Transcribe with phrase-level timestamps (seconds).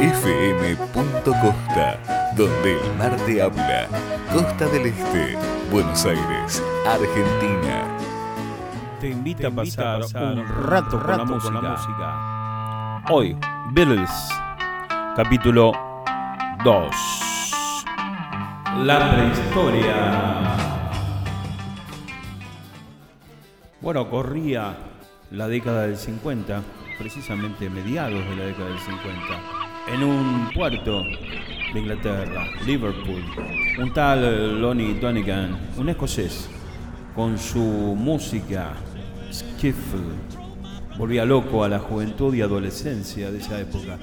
[0.00, 1.98] FM.costa,
[2.36, 3.88] donde el mar te habla.
[4.30, 5.38] Costa del Este,
[5.70, 7.96] Buenos Aires, Argentina.
[9.00, 13.02] Te invita, a, pasar un rato, con, la música.
[13.10, 13.38] Hoy,
[13.72, 14.10] Beatles,
[15.16, 15.72] capítulo
[16.62, 16.94] 2.
[18.84, 20.56] La prehistoria.
[23.80, 24.76] Bueno, corría
[25.30, 26.60] la década del 50,
[26.98, 29.55] precisamente mediados de la década del 50,
[29.88, 31.04] en un puerto
[31.72, 33.22] de Inglaterra, Liverpool,
[33.78, 36.48] un tal Lonnie Donegan, un escocés,
[37.14, 38.74] con su música
[39.32, 40.00] skiffle,
[40.98, 43.98] volvía loco a la juventud y adolescencia de esa época.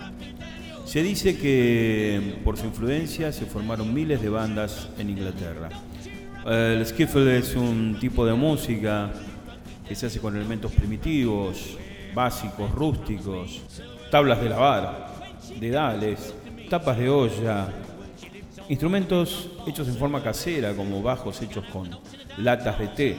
[0.85, 5.69] Se dice que por su influencia se formaron miles de bandas en Inglaterra.
[6.45, 9.11] El skiffle es un tipo de música
[9.87, 11.77] que se hace con elementos primitivos,
[12.13, 13.61] básicos, rústicos,
[14.11, 15.12] tablas de lavar,
[15.59, 16.33] dedales,
[16.69, 17.73] tapas de olla,
[18.69, 21.89] instrumentos hechos en forma casera como bajos hechos con
[22.37, 23.17] latas de té.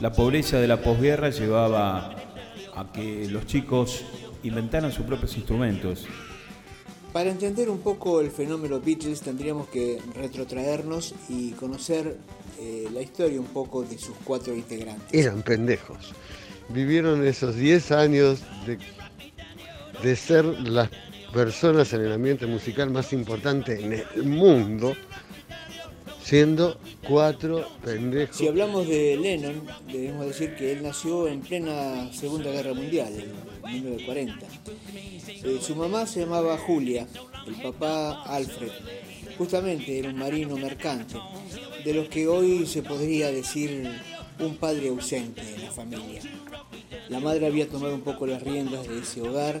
[0.00, 2.14] La pobreza de la posguerra llevaba
[2.74, 4.04] a que los chicos
[4.42, 6.06] inventaran sus propios instrumentos.
[7.12, 12.16] Para entender un poco el fenómeno Beatles tendríamos que retrotraernos y conocer
[12.60, 15.08] eh, la historia un poco de sus cuatro integrantes.
[15.12, 16.12] Eran pendejos.
[16.68, 18.78] Vivieron esos 10 años de,
[20.02, 20.88] de ser las
[21.32, 24.96] personas en el ambiente musical más importante en el mundo,
[26.22, 28.36] siendo cuatro pendejos.
[28.36, 33.12] Si hablamos de Lennon, debemos decir que él nació en plena Segunda Guerra Mundial,
[33.64, 34.46] en 1940.
[35.28, 37.06] Eh, su mamá se llamaba Julia,
[37.46, 38.72] el papá Alfred.
[39.36, 41.14] Justamente era un marino mercante
[41.84, 43.88] de los que hoy se podría decir
[44.40, 46.20] un padre ausente en la familia.
[47.08, 49.60] La madre había tomado un poco las riendas de ese hogar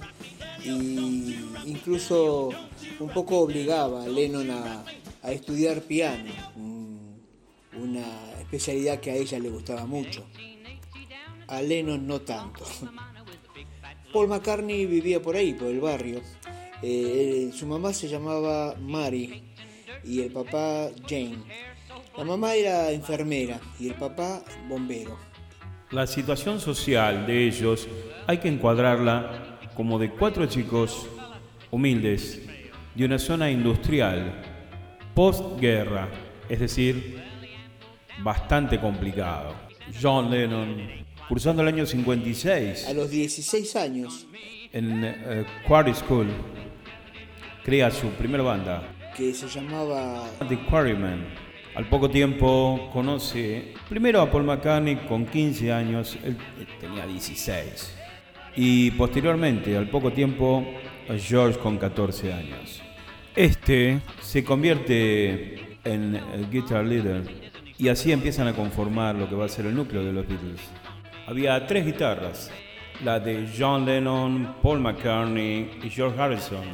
[0.64, 2.50] y incluso
[3.00, 4.84] un poco obligaba a Lennon a,
[5.30, 6.30] estudiar piano,
[7.76, 8.06] una
[8.40, 10.24] especialidad que a ella le gustaba mucho.
[11.46, 12.64] A Lennon no tanto.
[14.12, 16.20] Paul McCartney vivía por ahí, por el barrio.
[16.82, 19.42] Eh, su mamá se llamaba Mary
[20.04, 21.42] y el papá Jane.
[22.16, 25.18] La mamá era enfermera y el papá bombero.
[25.90, 27.88] La situación social de ellos
[28.26, 31.08] hay que encuadrarla como de cuatro chicos
[31.70, 32.42] humildes
[32.94, 34.34] de una zona industrial
[35.14, 36.10] postguerra,
[36.46, 37.22] es decir,
[38.22, 39.54] bastante complicado.
[39.98, 40.76] John Lennon,
[41.26, 42.86] cursando el año 56.
[42.86, 44.26] A los 16 años.
[44.74, 46.28] En uh, Quarry School,
[47.64, 48.82] crea su primera banda.
[49.16, 55.72] Que se llamaba The Quarrymen al poco tiempo conoce primero a Paul McCartney con 15
[55.72, 56.36] años, él
[56.80, 57.96] tenía 16.
[58.56, 60.64] Y posteriormente, al poco tiempo,
[61.08, 62.82] a George con 14 años.
[63.34, 67.22] Este se convierte en el guitar leader
[67.78, 70.60] y así empiezan a conformar lo que va a ser el núcleo de los Beatles.
[71.26, 72.50] Había tres guitarras,
[73.04, 76.64] la de John Lennon, Paul McCartney y George Harrison.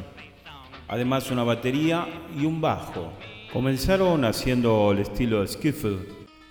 [0.87, 3.13] Además una batería y un bajo.
[3.55, 5.99] Comenzaron haciendo el estilo skiffle,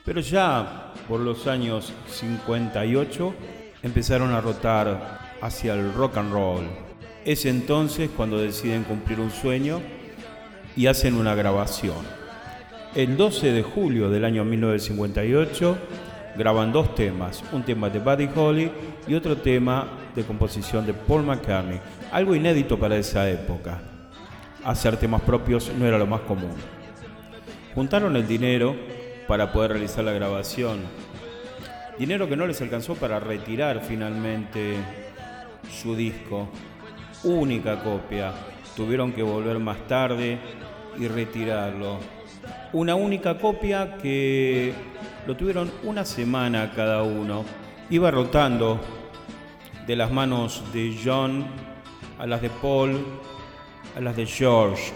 [0.06, 3.34] pero ya por los años 58
[3.82, 6.64] empezaron a rotar hacia el rock and roll.
[7.26, 9.82] Es entonces cuando deciden cumplir un sueño
[10.76, 11.98] y hacen una grabación.
[12.94, 15.76] El 12 de julio del año 1958
[16.38, 18.70] graban dos temas, un tema de Buddy Holly
[19.06, 23.82] y otro tema de composición de Paul McCartney, algo inédito para esa época.
[24.64, 26.54] Hacer temas propios no era lo más común.
[27.74, 28.76] Juntaron el dinero
[29.26, 30.78] para poder realizar la grabación.
[31.98, 34.76] Dinero que no les alcanzó para retirar finalmente
[35.72, 36.48] su disco.
[37.24, 38.32] Única copia.
[38.76, 40.38] Tuvieron que volver más tarde
[40.96, 41.98] y retirarlo.
[42.72, 44.72] Una única copia que
[45.26, 47.44] lo tuvieron una semana cada uno.
[47.90, 48.80] Iba rotando
[49.84, 51.44] de las manos de John
[52.20, 53.04] a las de Paul,
[53.96, 54.92] a las de George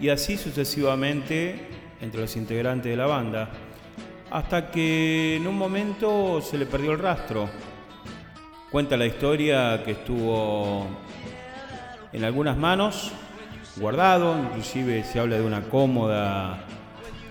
[0.00, 1.68] y así sucesivamente
[2.00, 3.50] entre los integrantes de la banda,
[4.30, 7.50] hasta que en un momento se le perdió el rastro.
[8.70, 10.86] Cuenta la historia que estuvo
[12.12, 13.12] en algunas manos,
[13.76, 16.64] guardado, inclusive se habla de una cómoda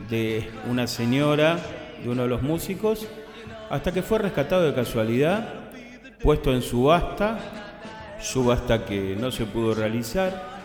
[0.09, 1.57] de una señora,
[2.03, 3.07] de uno de los músicos,
[3.69, 5.53] hasta que fue rescatado de casualidad,
[6.21, 7.39] puesto en subasta,
[8.19, 10.58] subasta que no se pudo realizar,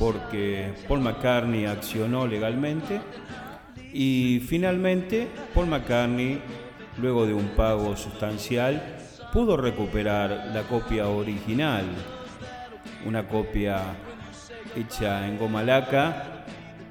[0.00, 3.02] porque Paul McCartney accionó legalmente
[3.92, 6.40] y finalmente Paul McCartney,
[6.96, 8.96] luego de un pago sustancial,
[9.30, 11.84] pudo recuperar la copia original.
[13.04, 13.82] una copia
[14.76, 16.44] hecha en goma laca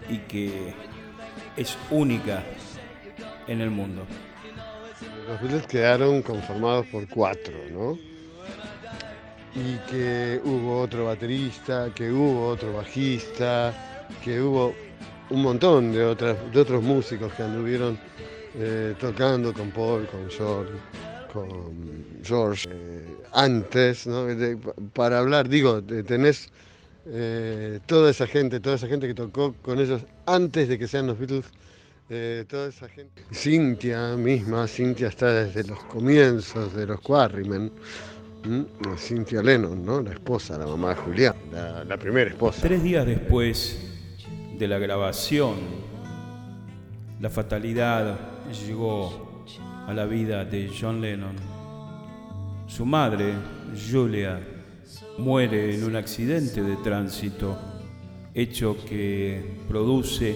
[0.10, 0.74] y que
[1.58, 2.44] es única
[3.48, 4.06] en el mundo.
[5.28, 7.98] Los Beatles quedaron conformados por cuatro, ¿no?
[9.56, 13.74] Y que hubo otro baterista, que hubo otro bajista,
[14.24, 14.74] que hubo
[15.30, 17.98] un montón de, otras, de otros músicos que anduvieron
[18.56, 20.74] eh, tocando con Paul, con George,
[21.32, 24.28] con George eh, antes, ¿no?
[24.94, 26.50] para hablar, digo, tenés
[27.06, 31.08] eh, toda esa gente, toda esa gente que tocó con ellos antes de que sean
[31.08, 31.46] los Beatles,
[32.48, 33.22] toda esa gente.
[33.32, 37.72] Cintia misma, Cintia está desde los comienzos de los Quarrymen.
[38.98, 40.02] Cintia Lennon, ¿no?
[40.02, 42.62] La esposa, la mamá de Julián, la, la primera esposa.
[42.62, 43.80] Tres días después
[44.58, 45.56] de la grabación,
[47.20, 48.18] la fatalidad
[48.66, 49.44] llegó
[49.88, 51.36] a la vida de John Lennon.
[52.68, 53.34] Su madre,
[53.92, 54.40] Julia,
[55.18, 57.58] muere en un accidente de tránsito,
[58.34, 60.36] hecho que produce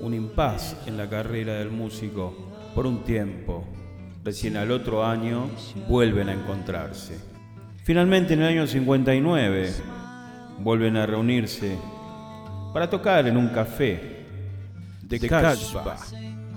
[0.00, 2.34] un impas en la carrera del músico
[2.74, 3.64] por un tiempo.
[4.24, 5.48] Recién al otro año
[5.88, 7.18] vuelven a encontrarse.
[7.84, 9.72] Finalmente en el año 59
[10.58, 11.78] vuelven a reunirse
[12.74, 14.26] para tocar en un café
[15.02, 15.96] de Casbah,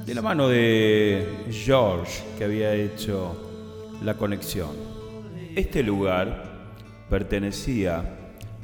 [0.05, 4.71] de la mano de George que había hecho la conexión.
[5.55, 6.43] Este lugar
[7.09, 8.03] pertenecía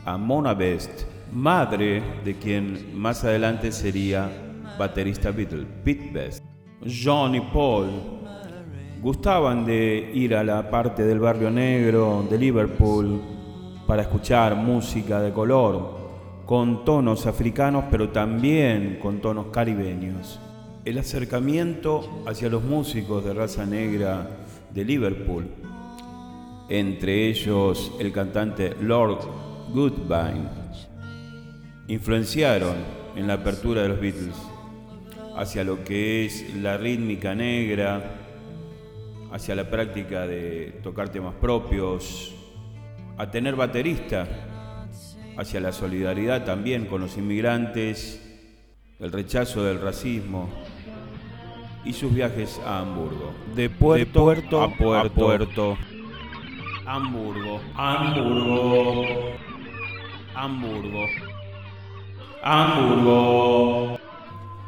[0.06, 4.30] a Mona Best, madre de quien más adelante sería
[4.78, 6.44] baterista Beatle, Pete Best.
[6.86, 8.27] John y Paul
[9.02, 13.22] gustaban de ir a la parte del barrio negro de Liverpool
[13.86, 15.98] para escuchar música de color,
[16.46, 20.40] con tonos africanos, pero también con tonos caribeños.
[20.86, 24.28] El acercamiento hacia los músicos de raza negra
[24.74, 25.46] de Liverpool,
[26.70, 29.20] entre ellos el cantante Lord
[29.74, 30.50] Goodbine,
[31.88, 32.76] influenciaron
[33.16, 34.36] en la apertura de los Beatles
[35.38, 38.27] hacia lo que es la rítmica negra,
[39.32, 42.34] hacia la práctica de tocar temas propios,
[43.18, 44.28] a tener baterista
[45.38, 48.24] hacia la solidaridad también con los inmigrantes,
[49.00, 50.50] el rechazo del racismo
[51.86, 53.32] y sus viajes a Hamburgo.
[53.56, 54.30] De puerto,
[54.62, 55.78] a, puerto,
[56.86, 59.04] Hamburgo, Hamburgo,
[60.36, 61.06] Hamburgo,
[62.44, 64.00] Hamburgo.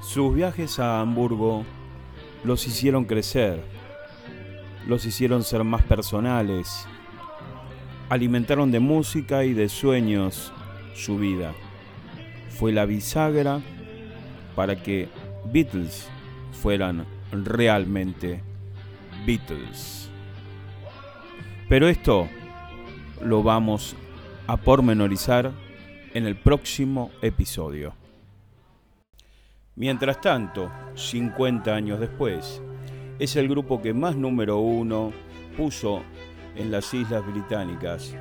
[0.01, 1.65] Sus viajes a Hamburgo
[2.43, 3.63] los hicieron crecer,
[4.89, 6.87] los hicieron ser más personales,
[8.09, 10.51] alimentaron de música y de sueños
[10.95, 11.53] su vida.
[12.49, 13.61] Fue la bisagra
[14.55, 15.07] para que
[15.45, 16.09] Beatles
[16.51, 18.41] fueran realmente
[19.27, 20.09] Beatles.
[21.69, 22.27] Pero esto
[23.23, 23.95] lo vamos
[24.47, 25.51] a pormenorizar
[26.15, 27.93] en el próximo episodio.
[29.75, 32.59] Mientras tanto, 50 años después,
[33.19, 35.13] es el grupo que más número uno
[35.55, 36.01] puso
[36.55, 38.15] en las Islas Británicas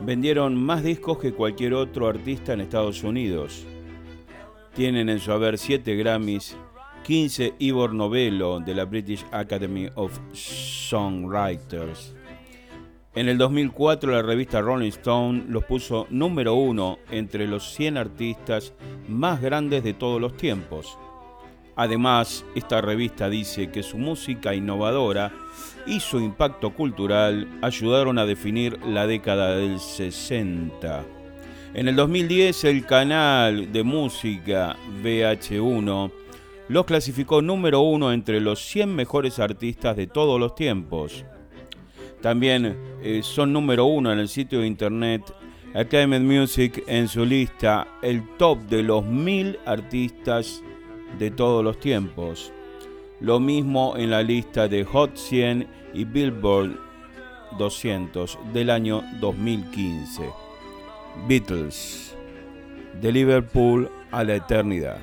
[0.00, 3.66] vendieron más discos que cualquier otro artista en Estados Unidos.
[4.74, 6.56] Tienen en su haber 7 Grammys,
[7.04, 12.14] 15 Ivor Novello de la British Academy of Songwriters.
[13.14, 18.74] En el 2004 la revista Rolling Stone los puso número uno entre los 100 artistas
[19.08, 20.96] más grandes de todos los tiempos.
[21.78, 25.30] Además, esta revista dice que su música innovadora
[25.86, 31.04] y su impacto cultural ayudaron a definir la década del 60.
[31.74, 36.10] En el 2010 el canal de música VH1
[36.66, 41.24] los clasificó número uno entre los 100 mejores artistas de todos los tiempos.
[42.20, 45.22] También eh, son número uno en el sitio de internet
[45.76, 50.64] Academy Music en su lista el top de los mil artistas
[51.18, 52.52] de todos los tiempos.
[53.20, 56.78] Lo mismo en la lista de Hot 100 y Billboard
[57.58, 60.30] 200 del año 2015.
[61.26, 62.16] Beatles,
[63.00, 64.98] de Liverpool a la eternidad.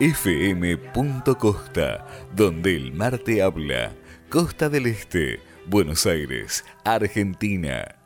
[0.00, 3.92] FM.costa, donde el mar te habla.
[4.28, 7.97] Costa del Este, Buenos Aires, Argentina.